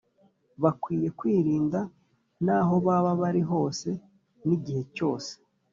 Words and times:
Bakwiye 0.63 1.07
kwirinda 1.19 1.79
naho 2.45 2.73
baba 2.85 3.11
bari 3.21 3.41
hose 3.51 3.89
n,igihe 4.45 4.83
cyose. 4.95 5.31